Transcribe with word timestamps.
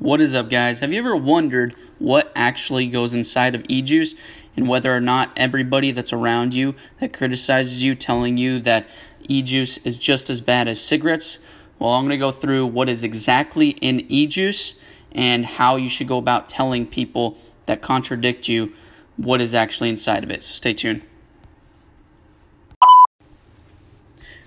What 0.00 0.22
is 0.22 0.34
up, 0.34 0.48
guys? 0.48 0.80
Have 0.80 0.94
you 0.94 0.98
ever 0.98 1.14
wondered 1.14 1.76
what 1.98 2.32
actually 2.34 2.86
goes 2.86 3.12
inside 3.12 3.54
of 3.54 3.66
e 3.68 3.82
juice 3.82 4.14
and 4.56 4.66
whether 4.66 4.96
or 4.96 5.00
not 5.00 5.30
everybody 5.36 5.90
that's 5.90 6.14
around 6.14 6.54
you 6.54 6.74
that 7.00 7.12
criticizes 7.12 7.82
you 7.82 7.94
telling 7.94 8.38
you 8.38 8.60
that 8.60 8.88
e 9.28 9.42
juice 9.42 9.76
is 9.84 9.98
just 9.98 10.30
as 10.30 10.40
bad 10.40 10.68
as 10.68 10.80
cigarettes? 10.80 11.38
Well, 11.78 11.90
I'm 11.90 12.06
going 12.06 12.12
to 12.12 12.16
go 12.16 12.32
through 12.32 12.68
what 12.68 12.88
is 12.88 13.04
exactly 13.04 13.72
in 13.82 14.00
e 14.10 14.26
juice 14.26 14.72
and 15.12 15.44
how 15.44 15.76
you 15.76 15.90
should 15.90 16.08
go 16.08 16.16
about 16.16 16.48
telling 16.48 16.86
people 16.86 17.36
that 17.66 17.82
contradict 17.82 18.48
you 18.48 18.72
what 19.18 19.42
is 19.42 19.54
actually 19.54 19.90
inside 19.90 20.24
of 20.24 20.30
it. 20.30 20.42
So 20.42 20.54
stay 20.54 20.72
tuned. 20.72 21.02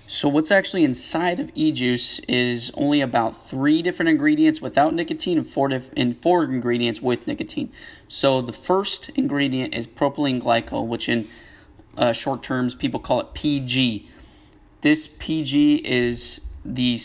So, 0.06 0.28
what's 0.28 0.50
actually 0.50 0.84
inside 0.84 1.40
of 1.40 1.50
e 1.54 1.72
juice 1.72 2.18
is 2.28 2.70
only 2.74 3.00
about 3.00 3.34
three 3.34 3.80
different 3.80 4.10
ingredients 4.10 4.60
without 4.60 4.92
nicotine 4.92 5.38
and 5.38 5.46
four, 5.46 5.68
diff- 5.68 5.90
and 5.96 6.20
four 6.20 6.44
ingredients 6.44 7.00
with 7.00 7.26
nicotine. 7.26 7.72
So, 8.06 8.42
the 8.42 8.52
first 8.52 9.08
ingredient 9.14 9.74
is 9.74 9.86
propylene 9.86 10.42
glycol, 10.42 10.86
which 10.86 11.08
in 11.08 11.26
uh, 11.96 12.12
short 12.12 12.42
terms 12.42 12.74
people 12.74 13.00
call 13.00 13.20
it 13.20 13.32
PG. 13.32 14.06
This 14.82 15.08
PG 15.08 15.76
is 15.86 16.42
the, 16.66 16.98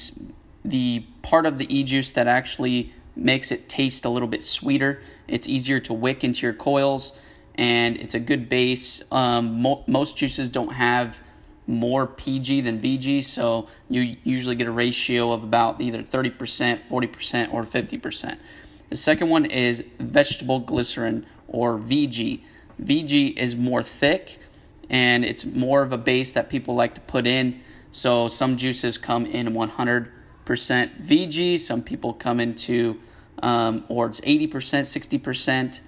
the 0.65 1.05
part 1.21 1.45
of 1.45 1.57
the 1.57 1.73
e 1.73 1.85
juice 1.85 2.11
that 2.11 2.27
actually 2.27 2.91
makes 3.15 3.49
it 3.49 3.69
taste 3.69 4.03
a 4.03 4.09
little 4.09 4.27
bit 4.27 4.43
sweeter. 4.43 5.01
It's 5.25 5.47
easier 5.47 5.79
to 5.81 5.93
wick 5.93 6.25
into 6.25 6.45
your 6.45 6.53
coils, 6.53 7.13
and 7.55 7.95
it's 7.95 8.13
a 8.13 8.19
good 8.19 8.49
base. 8.49 9.01
Um, 9.09 9.61
mo- 9.61 9.85
most 9.87 10.17
juices 10.17 10.49
don't 10.49 10.73
have 10.73 11.17
more 11.69 12.07
PG 12.07 12.61
than 12.61 12.79
VG, 12.79 13.23
so 13.23 13.67
you 13.89 14.17
usually 14.23 14.55
get 14.55 14.67
a 14.67 14.71
ratio 14.71 15.31
of 15.31 15.43
about 15.43 15.79
either 15.79 15.99
30%, 15.99 16.35
40%, 16.87 17.53
or 17.53 17.63
50%. 17.63 18.37
The 18.89 18.95
second 18.95 19.29
one 19.29 19.45
is 19.45 19.85
vegetable 19.99 20.59
glycerin 20.59 21.27
or 21.47 21.77
VG. 21.77 22.41
VG 22.81 23.37
is 23.37 23.55
more 23.55 23.83
thick 23.83 24.39
and 24.89 25.23
it's 25.23 25.45
more 25.45 25.83
of 25.83 25.91
a 25.91 25.97
base 25.97 26.31
that 26.31 26.49
people 26.49 26.73
like 26.73 26.95
to 26.95 27.01
put 27.01 27.27
in. 27.27 27.61
So 27.91 28.27
some 28.27 28.57
juices 28.57 28.97
come 28.97 29.27
in 29.27 29.49
100% 29.49 30.09
VG, 30.45 31.59
some 31.59 31.83
people 31.83 32.13
come 32.13 32.39
into 32.39 32.99
um, 33.43 33.85
or 33.89 34.07
it's 34.07 34.21
80%, 34.21 34.49
60%, 34.49 35.81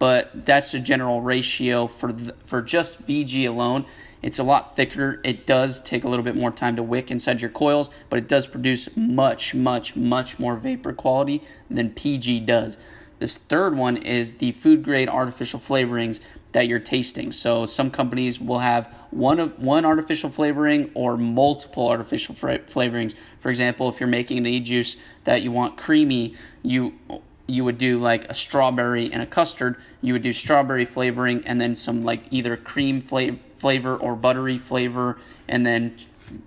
but 0.00 0.44
that's 0.44 0.72
the 0.72 0.80
general 0.80 1.20
ratio 1.20 1.86
for 1.86 2.12
the, 2.12 2.34
for 2.44 2.62
just 2.62 3.06
VG 3.06 3.48
alone. 3.48 3.86
It's 4.22 4.38
a 4.38 4.44
lot 4.44 4.76
thicker. 4.76 5.20
It 5.24 5.46
does 5.46 5.80
take 5.80 6.04
a 6.04 6.08
little 6.08 6.24
bit 6.24 6.36
more 6.36 6.50
time 6.50 6.76
to 6.76 6.82
wick 6.82 7.10
inside 7.10 7.40
your 7.40 7.50
coils, 7.50 7.90
but 8.10 8.18
it 8.18 8.28
does 8.28 8.46
produce 8.46 8.94
much, 8.96 9.54
much, 9.54 9.96
much 9.96 10.38
more 10.38 10.56
vapor 10.56 10.92
quality 10.92 11.42
than 11.70 11.90
PG 11.90 12.40
does. 12.40 12.76
This 13.18 13.36
third 13.36 13.76
one 13.76 13.98
is 13.98 14.32
the 14.32 14.52
food 14.52 14.82
grade 14.82 15.08
artificial 15.08 15.60
flavorings 15.60 16.20
that 16.52 16.68
you're 16.68 16.78
tasting. 16.78 17.32
So 17.32 17.66
some 17.66 17.90
companies 17.90 18.40
will 18.40 18.58
have 18.60 18.86
one 19.10 19.38
one 19.56 19.84
artificial 19.84 20.30
flavoring 20.30 20.90
or 20.94 21.16
multiple 21.18 21.88
artificial 21.88 22.34
flavorings. 22.34 23.14
For 23.40 23.50
example, 23.50 23.88
if 23.90 24.00
you're 24.00 24.08
making 24.08 24.38
an 24.38 24.46
e-juice 24.46 24.96
that 25.24 25.42
you 25.42 25.52
want 25.52 25.76
creamy, 25.76 26.34
you 26.62 26.94
you 27.46 27.64
would 27.64 27.78
do 27.78 27.98
like 27.98 28.24
a 28.26 28.34
strawberry 28.34 29.12
and 29.12 29.22
a 29.22 29.26
custard. 29.26 29.76
You 30.00 30.14
would 30.14 30.22
do 30.22 30.32
strawberry 30.32 30.86
flavoring 30.86 31.46
and 31.46 31.60
then 31.60 31.74
some 31.74 32.04
like 32.04 32.22
either 32.30 32.56
cream 32.56 33.00
flavor 33.02 33.38
flavor 33.60 33.94
or 33.94 34.16
buttery 34.16 34.58
flavor, 34.58 35.18
and 35.48 35.64
then 35.66 35.94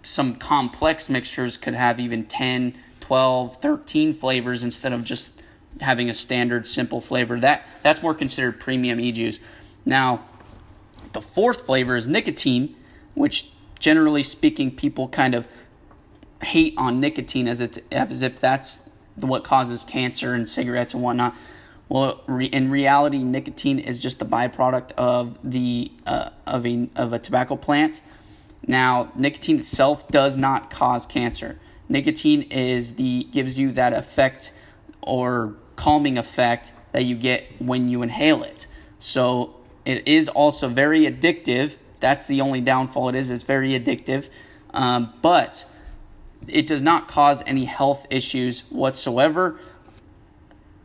some 0.01 0.35
complex 0.35 1.09
mixtures 1.09 1.57
could 1.57 1.75
have 1.75 1.99
even 1.99 2.25
10, 2.25 2.75
12, 2.99 3.57
13 3.57 4.13
flavors 4.13 4.63
instead 4.63 4.93
of 4.93 5.03
just 5.03 5.41
having 5.79 6.09
a 6.09 6.13
standard 6.13 6.67
simple 6.67 7.01
flavor. 7.01 7.39
That 7.39 7.65
that's 7.83 8.01
more 8.01 8.13
considered 8.13 8.59
premium 8.59 8.99
e-juice. 8.99 9.39
Now, 9.85 10.25
the 11.13 11.21
fourth 11.21 11.61
flavor 11.61 11.95
is 11.95 12.07
nicotine, 12.07 12.75
which 13.13 13.51
generally 13.79 14.23
speaking 14.23 14.75
people 14.75 15.07
kind 15.07 15.35
of 15.35 15.47
hate 16.41 16.73
on 16.77 16.99
nicotine 16.99 17.47
as 17.47 17.61
it 17.61 17.83
as 17.91 18.23
if 18.23 18.39
that's 18.39 18.89
what 19.19 19.43
causes 19.43 19.83
cancer 19.83 20.33
and 20.33 20.47
cigarettes 20.47 20.93
and 20.93 21.03
whatnot. 21.03 21.35
Well, 21.93 22.23
re- 22.25 22.47
in 22.47 22.71
reality, 22.71 23.19
nicotine 23.19 23.77
is 23.77 24.01
just 24.01 24.17
the 24.17 24.25
byproduct 24.25 24.93
of 24.93 25.37
the 25.43 25.91
uh, 26.07 26.31
of 26.47 26.65
a 26.65 26.89
of 26.95 27.13
a 27.13 27.19
tobacco 27.19 27.55
plant. 27.55 28.01
Now, 28.65 29.11
nicotine 29.15 29.59
itself 29.59 30.07
does 30.07 30.35
not 30.35 30.71
cause 30.71 31.05
cancer. 31.05 31.59
Nicotine 31.87 32.47
is 32.49 32.95
the 32.95 33.27
gives 33.31 33.59
you 33.59 33.71
that 33.73 33.93
effect 33.93 34.53
or 35.01 35.53
calming 35.75 36.17
effect 36.17 36.73
that 36.93 37.05
you 37.05 37.15
get 37.15 37.45
when 37.59 37.89
you 37.89 38.01
inhale 38.01 38.41
it. 38.41 38.65
So 38.97 39.55
it 39.85 40.07
is 40.07 40.29
also 40.29 40.69
very 40.69 41.01
addictive. 41.01 41.77
That's 41.99 42.25
the 42.25 42.41
only 42.41 42.61
downfall 42.61 43.09
it 43.09 43.15
is. 43.15 43.29
It's 43.29 43.43
very 43.43 43.79
addictive, 43.79 44.31
um, 44.73 45.13
but 45.21 45.63
it 46.47 46.65
does 46.65 46.81
not 46.81 47.07
cause 47.07 47.43
any 47.45 47.65
health 47.65 48.07
issues 48.09 48.61
whatsoever. 48.71 49.59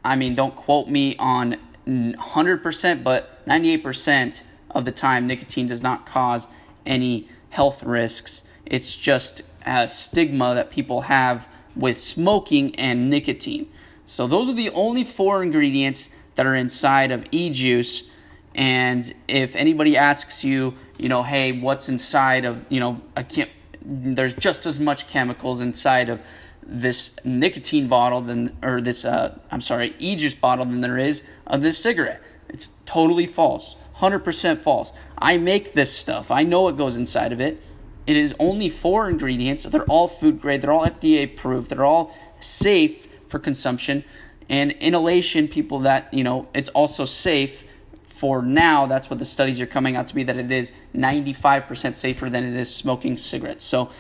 I 0.05 0.17
mean, 0.17 0.35
don't 0.35 0.55
quote 0.55 0.89
me 0.89 1.17
on 1.19 1.57
100%, 1.87 3.03
but 3.03 3.47
98% 3.47 4.43
of 4.71 4.85
the 4.85 4.93
time, 4.93 5.27
nicotine 5.27 5.67
does 5.67 5.83
not 5.83 6.07
cause 6.07 6.47
any 6.87 7.29
health 7.51 7.83
risks. 7.83 8.45
It's 8.67 8.97
just 8.97 9.43
a 9.65 9.89
stigma 9.89 10.55
that 10.55 10.71
people 10.71 11.03
have 11.03 11.49
with 11.75 11.99
smoking 11.99 12.75
and 12.77 13.09
nicotine. 13.11 13.71
So, 14.05 14.27
those 14.27 14.49
are 14.49 14.55
the 14.55 14.71
only 14.71 15.05
four 15.05 15.43
ingredients 15.43 16.09
that 16.35 16.47
are 16.47 16.55
inside 16.55 17.11
of 17.11 17.27
e 17.31 17.51
juice. 17.51 18.11
And 18.55 19.13
if 19.29 19.55
anybody 19.55 19.97
asks 19.97 20.45
you, 20.45 20.75
you 20.99 21.09
know, 21.09 21.23
hey, 21.23 21.53
what's 21.53 21.89
inside 21.89 22.45
of, 22.45 22.65
you 22.69 22.81
know, 22.81 23.01
I 23.17 23.23
can't, 23.23 23.51
there's 23.83 24.35
just 24.35 24.67
as 24.67 24.81
much 24.81 25.07
chemicals 25.07 25.63
inside 25.63 26.09
of 26.09 26.21
this 26.69 27.17
nicotine 27.25 27.89
bottle 27.89 28.21
than 28.21 28.57
or 28.63 28.81
this 28.81 29.05
uh, 29.05 29.39
I'm 29.51 29.63
sorry 29.63 29.95
e-juice 29.99 30.35
bottle 30.35 30.67
than 30.67 30.81
there 30.83 30.99
is 30.99 31.23
of 31.47 31.63
this 31.63 31.79
cigarette. 31.79 32.23
It's 32.49 32.71
totally 32.85 33.27
false. 33.27 33.77
100% 33.97 34.59
false. 34.59 34.93
I 35.19 35.39
make 35.39 35.73
this 35.73 35.93
stuff. 35.93 36.31
I 36.31 36.45
know 36.45 36.63
what 36.63 36.77
goes 36.77 36.97
inside 36.97 37.33
of 37.33 37.41
it. 37.41 37.63
It 38.07 38.17
is 38.17 38.35
only 38.39 38.69
four 38.69 39.09
ingredients. 39.09 39.65
They're 39.65 39.83
all 39.85 40.09
food 40.09 40.41
grade. 40.41 40.63
They're 40.63 40.73
all 40.73 40.87
FDA 40.87 41.25
approved. 41.25 41.71
They're 41.71 41.85
all 41.85 42.17
safe 42.39 43.13
for 43.27 43.39
consumption. 43.39 44.05
And 44.49 44.73
inhalation, 44.73 45.49
people 45.49 45.81
that, 45.81 46.13
you 46.15 46.25
know, 46.25 46.49
it's 46.55 46.69
also 46.71 47.05
safe 47.05 47.65
for 48.05 48.41
now. 48.41 48.87
That's 48.87 49.11
what 49.11 49.19
the 49.19 49.25
studies 49.25 49.61
are 49.61 49.67
coming 49.67 49.97
out 49.97 50.07
to 50.09 50.15
be 50.15 50.23
that 50.23 50.39
it 50.39 50.51
is 50.51 50.73
95% 50.95 51.97
safer 51.97 52.31
than 52.31 52.45
it 52.45 52.55
is 52.55 52.75
smoking 52.75 53.17
cigarettes. 53.17 53.65
So 53.65 53.91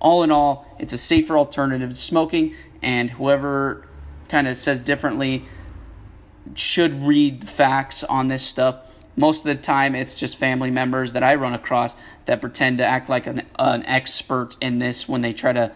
all 0.00 0.22
in 0.22 0.30
all, 0.30 0.66
it's 0.78 0.92
a 0.92 0.98
safer 0.98 1.36
alternative 1.36 1.90
to 1.90 1.96
smoking, 1.96 2.54
and 2.82 3.10
whoever 3.10 3.86
kind 4.28 4.48
of 4.48 4.56
says 4.56 4.80
differently 4.80 5.44
should 6.54 6.94
read 7.06 7.42
the 7.42 7.46
facts 7.46 8.02
on 8.04 8.28
this 8.28 8.42
stuff. 8.42 8.96
Most 9.16 9.44
of 9.44 9.56
the 9.56 9.62
time, 9.62 9.94
it's 9.94 10.18
just 10.18 10.38
family 10.38 10.70
members 10.70 11.12
that 11.12 11.22
I 11.22 11.34
run 11.34 11.52
across 11.52 11.96
that 12.24 12.40
pretend 12.40 12.78
to 12.78 12.84
act 12.84 13.08
like 13.08 13.26
an, 13.26 13.46
an 13.58 13.84
expert 13.84 14.56
in 14.60 14.78
this 14.78 15.08
when 15.08 15.20
they 15.20 15.32
try 15.32 15.52
to 15.52 15.72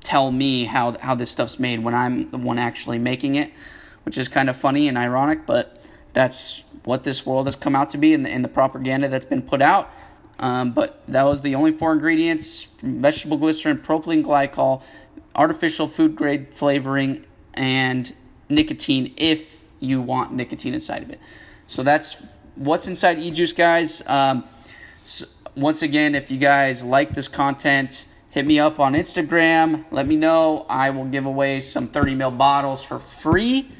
tell 0.00 0.30
me 0.30 0.64
how, 0.64 0.96
how 0.98 1.14
this 1.14 1.30
stuff's 1.30 1.58
made 1.58 1.82
when 1.82 1.94
I'm 1.94 2.28
the 2.28 2.38
one 2.38 2.58
actually 2.58 2.98
making 2.98 3.34
it, 3.34 3.52
which 4.04 4.18
is 4.18 4.28
kind 4.28 4.48
of 4.48 4.56
funny 4.56 4.88
and 4.88 4.96
ironic, 4.96 5.46
but 5.46 5.86
that's 6.12 6.62
what 6.84 7.02
this 7.02 7.26
world 7.26 7.46
has 7.46 7.56
come 7.56 7.74
out 7.74 7.90
to 7.90 7.98
be 7.98 8.14
in 8.14 8.22
the, 8.22 8.30
in 8.30 8.42
the 8.42 8.48
propaganda 8.48 9.08
that's 9.08 9.24
been 9.24 9.42
put 9.42 9.60
out. 9.60 9.90
Um, 10.38 10.72
but 10.72 11.02
that 11.08 11.24
was 11.24 11.40
the 11.40 11.54
only 11.54 11.72
four 11.72 11.92
ingredients 11.92 12.64
vegetable 12.82 13.38
glycerin, 13.38 13.78
propylene 13.78 14.24
glycol, 14.24 14.82
artificial 15.34 15.88
food 15.88 16.14
grade 16.14 16.48
flavoring, 16.48 17.24
and 17.54 18.14
nicotine 18.48 19.14
if 19.16 19.62
you 19.80 20.00
want 20.00 20.32
nicotine 20.32 20.74
inside 20.74 21.02
of 21.02 21.10
it. 21.10 21.20
So 21.66 21.82
that's 21.82 22.22
what's 22.54 22.86
inside 22.86 23.18
e 23.18 23.30
juice, 23.30 23.52
guys. 23.52 24.02
Um, 24.06 24.44
so 25.02 25.26
once 25.56 25.82
again, 25.82 26.14
if 26.14 26.30
you 26.30 26.36
guys 26.36 26.84
like 26.84 27.10
this 27.10 27.28
content, 27.28 28.06
hit 28.30 28.46
me 28.46 28.60
up 28.60 28.78
on 28.78 28.94
Instagram. 28.94 29.84
Let 29.90 30.06
me 30.06 30.16
know. 30.16 30.66
I 30.68 30.90
will 30.90 31.06
give 31.06 31.24
away 31.24 31.60
some 31.60 31.88
30 31.88 32.14
mil 32.14 32.30
bottles 32.30 32.84
for 32.84 32.98
free. 32.98 33.70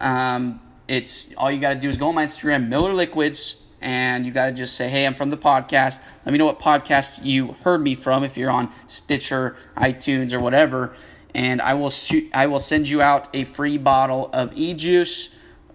Um, 0.00 0.60
it's 0.88 1.34
all 1.34 1.50
you 1.50 1.60
got 1.60 1.74
to 1.74 1.80
do 1.80 1.88
is 1.88 1.96
go 1.96 2.08
on 2.08 2.14
my 2.14 2.24
Instagram, 2.24 2.68
Miller 2.68 2.94
Liquids 2.94 3.65
and 3.80 4.24
you 4.24 4.32
got 4.32 4.46
to 4.46 4.52
just 4.52 4.74
say, 4.74 4.88
hey, 4.88 5.06
I'm 5.06 5.14
from 5.14 5.30
the 5.30 5.36
podcast. 5.36 6.00
Let 6.24 6.32
me 6.32 6.38
know 6.38 6.46
what 6.46 6.58
podcast 6.58 7.24
you 7.24 7.52
heard 7.62 7.82
me 7.82 7.94
from 7.94 8.24
if 8.24 8.36
you're 8.36 8.50
on 8.50 8.72
Stitcher, 8.86 9.56
iTunes, 9.76 10.32
or 10.32 10.40
whatever. 10.40 10.94
And 11.34 11.60
I 11.60 11.74
will 11.74 11.90
shoot, 11.90 12.30
I 12.32 12.46
will 12.46 12.58
send 12.58 12.88
you 12.88 13.02
out 13.02 13.28
a 13.34 13.44
free 13.44 13.78
bottle 13.78 14.30
of 14.32 14.52
e 14.54 14.74
juice, 14.74 15.34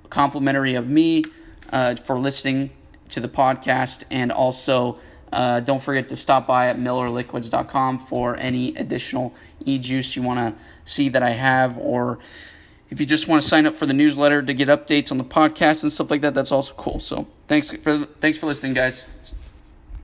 complimentary 0.10 0.76
of 0.76 0.90
me, 0.90 1.24
uh, 1.72 1.96
for 1.96 2.18
listening 2.18 2.72
to 3.10 3.20
the 3.20 3.30
podcast. 3.30 4.04
And 4.10 4.32
also, 4.32 4.98
uh, 5.32 5.60
don't 5.60 5.82
forget 5.82 6.08
to 6.10 6.16
stop 6.16 6.48
by 6.48 6.68
at 6.68 6.78
millerliquids.com 6.78 8.00
for 8.00 8.36
any 8.38 8.76
additional 8.76 9.34
e 9.64 9.78
juice 9.78 10.16
you 10.16 10.24
want 10.24 10.40
to 10.40 10.64
see 10.84 11.10
that 11.10 11.24
I 11.24 11.32
have 11.32 11.78
or 11.78 12.20
if 12.92 13.00
you 13.00 13.06
just 13.06 13.28
want 13.28 13.42
to 13.42 13.48
sign 13.48 13.66
up 13.66 13.76
for 13.76 13.86
the 13.86 13.94
newsletter 13.94 14.44
to 14.44 14.54
get 14.54 14.68
updates 14.68 15.12
on 15.12 15.18
the 15.18 15.24
podcast 15.24 15.82
and 15.82 15.92
stuff 15.92 16.12
like 16.12 16.22
that, 16.22 16.36
that's 16.36 16.52
also 16.52 16.74
cool. 16.76 17.00
So 17.00 17.26
thanks 17.48 17.72
for 17.72 17.98
thanks 18.20 18.38
for 18.38 18.46
listening, 18.46 18.74
guys. 18.74 19.06